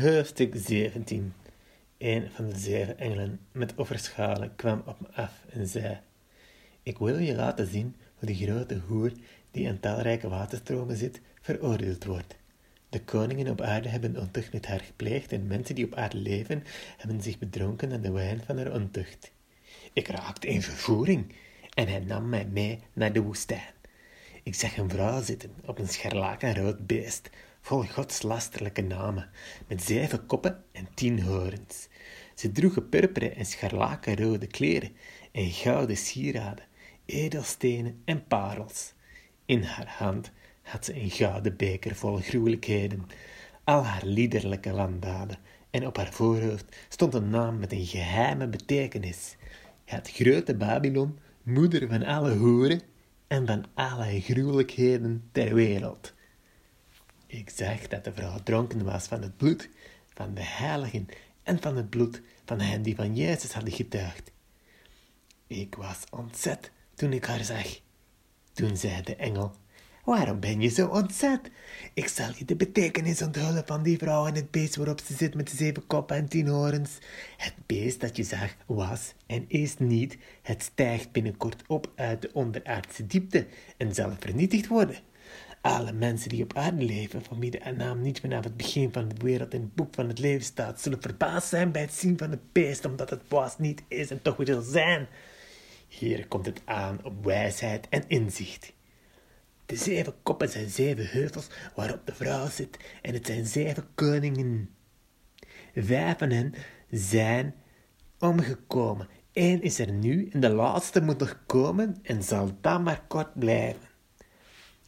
Hoofdstuk 0.00 0.54
17 0.56 1.34
Een 1.98 2.30
van 2.30 2.48
de 2.48 2.58
zeven 2.58 2.98
engelen 2.98 3.40
met 3.52 3.74
offerschalen 3.74 4.56
kwam 4.56 4.82
op 4.86 5.00
me 5.00 5.06
af 5.12 5.44
en 5.50 5.66
zei: 5.66 6.00
Ik 6.82 6.98
wil 6.98 7.18
je 7.18 7.34
laten 7.34 7.66
zien 7.66 7.96
hoe 8.18 8.28
de 8.28 8.34
grote 8.34 8.80
hoer 8.86 9.12
die 9.50 9.68
aan 9.68 9.80
talrijke 9.80 10.28
waterstromen 10.28 10.96
zit, 10.96 11.20
veroordeeld 11.40 12.04
wordt. 12.04 12.36
De 12.88 13.00
koningen 13.00 13.48
op 13.48 13.60
aarde 13.60 13.88
hebben 13.88 14.20
ontucht 14.20 14.52
met 14.52 14.66
haar 14.66 14.80
gepleegd 14.80 15.32
en 15.32 15.46
mensen 15.46 15.74
die 15.74 15.84
op 15.84 15.94
aarde 15.94 16.16
leven, 16.16 16.64
hebben 16.96 17.22
zich 17.22 17.38
bedronken 17.38 17.92
aan 17.92 18.02
de 18.02 18.12
wijn 18.12 18.40
van 18.46 18.56
haar 18.56 18.72
ontucht. 18.72 19.32
Ik 19.92 20.08
raakte 20.08 20.46
in 20.46 20.62
vervoering 20.62 21.34
en 21.74 21.88
hij 21.88 22.00
nam 22.00 22.28
mij 22.28 22.46
mee 22.46 22.78
naar 22.92 23.12
de 23.12 23.22
woestijn. 23.22 23.74
Ik 24.42 24.54
zag 24.54 24.76
een 24.76 24.90
vrouw 24.90 25.22
zitten 25.22 25.50
op 25.66 25.78
een 25.78 25.88
scharlakenrood 25.88 26.86
beest, 26.86 27.30
vol 27.62 27.82
godslasterlijke 27.82 28.82
namen, 28.82 29.30
met 29.66 29.82
zeven 29.82 30.26
koppen 30.26 30.64
en 30.72 30.88
tien 30.94 31.22
horens. 31.22 31.88
Ze 32.34 32.52
droegen 32.52 32.88
purperen 32.88 33.36
en 33.36 33.46
scharlakenrode 33.46 34.46
kleren 34.46 34.96
en 35.32 35.50
gouden 35.50 35.96
sieraden, 35.96 36.64
edelstenen 37.04 38.02
en 38.04 38.26
parels. 38.26 38.92
In 39.46 39.62
haar 39.62 39.94
hand 39.98 40.30
had 40.62 40.84
ze 40.84 40.94
een 40.94 41.10
gouden 41.10 41.56
beker 41.56 41.94
vol 41.94 42.16
gruwelijkheden, 42.16 43.06
al 43.64 43.84
haar 43.84 44.04
liederlijke 44.04 44.72
landdaden, 44.72 45.38
en 45.70 45.86
op 45.86 45.96
haar 45.96 46.12
voorhoofd 46.12 46.76
stond 46.88 47.14
een 47.14 47.30
naam 47.30 47.58
met 47.58 47.72
een 47.72 47.86
geheime 47.86 48.48
betekenis. 48.48 49.36
Het 49.84 50.10
grote 50.10 50.54
Babylon, 50.54 51.18
moeder 51.42 51.88
van 51.88 52.04
alle 52.04 52.34
hoeren 52.34 52.80
en 53.26 53.46
van 53.46 53.64
alle 53.74 54.20
gruwelijkheden 54.20 55.28
ter 55.32 55.54
wereld. 55.54 56.14
Ik 57.32 57.50
zag 57.50 57.88
dat 57.88 58.04
de 58.04 58.12
vrouw 58.12 58.38
dronken 58.42 58.84
was 58.84 59.06
van 59.06 59.22
het 59.22 59.36
bloed 59.36 59.68
van 60.14 60.34
de 60.34 60.42
heiligen 60.42 61.08
en 61.42 61.60
van 61.60 61.76
het 61.76 61.90
bloed 61.90 62.20
van 62.44 62.60
hen 62.60 62.82
die 62.82 62.94
van 62.94 63.16
Jezus 63.16 63.52
hadden 63.52 63.72
getuigd. 63.72 64.32
Ik 65.46 65.74
was 65.74 65.98
ontzet 66.10 66.70
toen 66.94 67.12
ik 67.12 67.24
haar 67.24 67.44
zag. 67.44 67.80
Toen 68.52 68.76
zei 68.76 69.02
de 69.02 69.16
engel, 69.16 69.54
waarom 70.04 70.40
ben 70.40 70.60
je 70.60 70.68
zo 70.68 70.86
ontzet? 70.86 71.50
Ik 71.94 72.08
zal 72.08 72.30
je 72.36 72.44
de 72.44 72.56
betekenis 72.56 73.22
onthullen 73.22 73.66
van 73.66 73.82
die 73.82 73.98
vrouw 73.98 74.26
en 74.26 74.34
het 74.34 74.50
beest 74.50 74.76
waarop 74.76 75.00
ze 75.00 75.14
zit 75.14 75.34
met 75.34 75.50
de 75.50 75.56
zeven 75.56 75.86
koppen 75.86 76.16
en 76.16 76.28
tien 76.28 76.48
horens. 76.48 76.90
Het 77.36 77.54
beest 77.66 78.00
dat 78.00 78.16
je 78.16 78.24
zag 78.24 78.54
was 78.66 79.14
en 79.26 79.44
is 79.48 79.78
niet. 79.78 80.18
Het 80.42 80.62
stijgt 80.62 81.12
binnenkort 81.12 81.62
op 81.66 81.92
uit 81.94 82.22
de 82.22 82.30
onderaardse 82.32 83.06
diepte 83.06 83.46
en 83.76 83.94
zal 83.94 84.12
vernietigd 84.18 84.66
worden. 84.66 84.96
Alle 85.62 85.92
mensen 85.92 86.28
die 86.28 86.42
op 86.42 86.56
aarde 86.56 86.84
leven, 86.84 87.24
van 87.24 87.40
wie 87.40 87.50
de 87.50 87.72
naam 87.76 88.00
niet 88.00 88.20
vanaf 88.20 88.44
het 88.44 88.56
begin 88.56 88.92
van 88.92 89.08
de 89.08 89.14
wereld 89.18 89.54
in 89.54 89.60
het 89.60 89.74
boek 89.74 89.94
van 89.94 90.08
het 90.08 90.18
leven 90.18 90.44
staat, 90.44 90.80
zullen 90.80 91.02
verbaasd 91.02 91.48
zijn 91.48 91.72
bij 91.72 91.82
het 91.82 91.92
zien 91.92 92.18
van 92.18 92.30
het 92.30 92.52
beest, 92.52 92.84
omdat 92.84 93.10
het 93.10 93.22
was 93.28 93.58
niet 93.58 93.82
is 93.88 94.10
en 94.10 94.22
toch 94.22 94.36
zal 94.36 94.62
zijn. 94.62 95.06
Hier 95.88 96.28
komt 96.28 96.46
het 96.46 96.62
aan 96.64 97.04
op 97.04 97.24
wijsheid 97.24 97.88
en 97.88 98.04
inzicht. 98.06 98.72
De 99.66 99.76
zeven 99.76 100.14
koppen 100.22 100.48
zijn 100.48 100.68
zeven 100.68 101.06
heuvels 101.06 101.48
waarop 101.74 102.06
de 102.06 102.14
vrouw 102.14 102.48
zit, 102.48 102.78
en 103.02 103.14
het 103.14 103.26
zijn 103.26 103.46
zeven 103.46 103.86
koningen. 103.94 104.70
Vijf 105.74 106.18
van 106.18 106.30
hen 106.30 106.54
zijn 106.90 107.54
omgekomen. 108.18 109.08
Eén 109.32 109.62
is 109.62 109.78
er 109.78 109.92
nu 109.92 110.28
en 110.32 110.40
de 110.40 110.48
laatste 110.50 111.00
moet 111.00 111.18
nog 111.18 111.42
komen 111.46 111.96
en 112.02 112.22
zal 112.22 112.50
dan 112.60 112.82
maar 112.82 113.04
kort 113.08 113.38
blijven. 113.38 113.91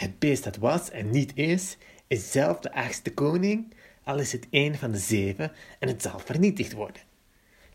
Het 0.00 0.18
beest 0.18 0.44
dat 0.44 0.56
was 0.56 0.90
en 0.90 1.10
niet 1.10 1.32
is, 1.34 1.76
is 2.06 2.30
zelf 2.30 2.58
de 2.58 2.72
achtste 2.72 3.14
koning, 3.14 3.74
al 4.04 4.18
is 4.18 4.32
het 4.32 4.46
een 4.50 4.74
van 4.74 4.90
de 4.90 4.98
zeven 4.98 5.52
en 5.78 5.88
het 5.88 6.02
zal 6.02 6.18
vernietigd 6.18 6.72
worden. 6.72 7.02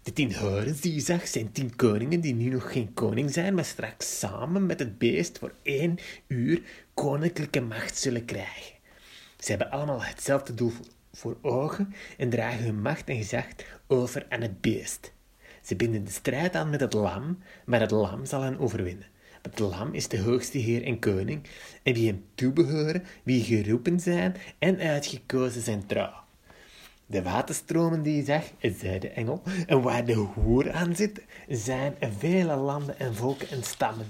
De 0.04 0.14
tien 0.14 0.36
horens 0.36 0.81
die 0.81 0.94
je 0.94 1.00
zag 1.00 1.28
zijn 1.28 1.52
tien 1.52 1.76
koningen 1.76 2.20
die 2.20 2.34
nu 2.34 2.50
nog 2.50 2.72
geen 2.72 2.94
koning 2.94 3.31
zijn, 3.31 3.53
maar 3.53 3.66
straks 3.66 4.20
samen 4.20 4.66
met 4.66 4.80
het 4.80 4.97
beest 4.97 5.38
voor 5.38 5.53
één 5.62 5.97
uur 6.28 6.62
koninklijke 6.94 7.62
macht 7.62 7.97
zullen 7.97 8.25
krijgen. 8.25 8.75
Ze 9.40 9.50
hebben 9.50 9.72
allemaal 9.72 10.03
hetzelfde 10.03 10.53
doel 10.53 10.72
voor 11.14 11.38
ogen 11.41 11.94
en 12.18 12.30
dragen 12.30 12.64
hun 12.64 12.81
macht 12.81 13.09
en 13.09 13.18
gezag 13.18 13.46
over 13.88 14.25
aan 14.30 14.41
het 14.41 14.62
beest. 14.62 15.14
Ze 15.62 15.75
binden 15.75 16.03
de 16.03 16.12
strijd 16.12 16.56
aan 16.56 16.69
met 16.69 16.81
het 16.81 16.94
lam, 16.94 17.38
maar 17.66 17.80
het 17.80 17.91
lam 17.91 18.25
zal 18.25 18.41
hen 18.41 18.59
overwinnen. 18.59 19.08
Het 19.45 19.59
lam 19.59 19.94
is 19.94 20.07
de 20.07 20.19
hoogste 20.19 20.57
heer 20.57 20.83
en 20.83 21.00
koning, 21.00 21.41
en 21.83 21.94
wie 21.94 22.07
hem 22.07 22.25
toebehoren, 22.35 23.03
wie 23.23 23.44
geroepen 23.44 24.00
zijn 24.00 24.35
en 24.59 24.79
uitgekozen 24.79 25.61
zijn 25.61 25.85
trouw. 25.85 26.13
De 27.06 27.22
waterstromen 27.22 28.01
die 28.01 28.16
je 28.16 28.23
zag, 28.23 28.44
zei 28.79 29.00
de 29.00 29.09
engel, 29.09 29.41
en 29.67 29.81
waar 29.81 30.05
de 30.05 30.13
hoer 30.13 30.72
aan 30.72 30.95
zit, 30.95 31.22
zijn 31.47 31.95
vele 32.17 32.55
landen 32.55 33.00
en 33.00 33.16
volken 33.16 33.50
en 33.50 33.63
stammen. 33.63 34.05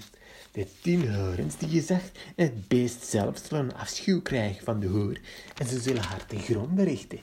De 0.56 0.68
tien 0.82 1.16
horens 1.16 1.58
die 1.58 1.72
je 1.72 1.86
en 1.90 2.02
het 2.36 2.68
beest 2.68 3.06
zelf 3.06 3.42
zullen 3.48 3.76
afschuw 3.76 4.22
krijgen 4.22 4.64
van 4.64 4.80
de 4.80 4.88
hoer, 4.88 5.20
en 5.58 5.68
ze 5.68 5.80
zullen 5.80 6.02
haar 6.02 6.26
ten 6.26 6.40
gronde 6.40 6.84
richten. 6.84 7.20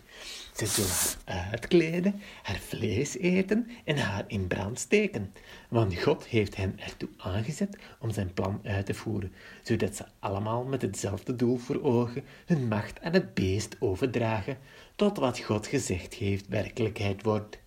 Ze 0.57 0.67
zullen 0.67 1.19
haar 1.25 1.51
uitkleden, 1.51 2.21
haar 2.43 2.59
vlees 2.59 3.17
eten 3.17 3.71
en 3.85 3.97
haar 3.97 4.25
in 4.27 4.47
brand 4.47 4.79
steken. 4.79 5.33
Want 5.69 5.99
God 5.99 6.27
heeft 6.27 6.57
hen 6.57 6.81
ertoe 6.81 7.09
aangezet 7.17 7.79
om 7.99 8.11
zijn 8.11 8.35
plan 8.35 8.61
uit 8.65 8.87
te 8.87 8.95
voeren, 8.95 9.33
zodat 9.63 9.97
ze 9.97 10.05
allemaal 10.19 10.65
met 10.65 10.83
hetzelfde 10.83 11.37
doel 11.37 11.57
voor 11.57 11.83
ogen 11.83 12.25
hun 12.47 12.69
macht 12.69 13.01
aan 13.01 13.13
het 13.13 13.35
beest 13.35 13.77
overdragen, 13.79 14.59
tot 14.97 15.19
wat 15.19 15.39
God 15.39 15.67
gezegd 15.67 16.15
heeft 16.15 16.49
werkelijkheid 16.49 17.23
wordt. 17.23 17.59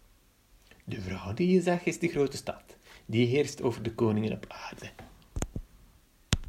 De 0.83 1.01
vrouw 1.01 1.33
die 1.33 1.51
je 1.51 1.61
zag 1.61 1.83
is 1.83 1.99
de 1.99 2.07
grote 2.07 2.37
stad, 2.37 2.63
die 3.05 3.27
heerst 3.27 3.61
over 3.61 3.83
de 3.83 3.93
koningen 3.93 4.33
op 4.33 4.45
aarde. 4.47 4.89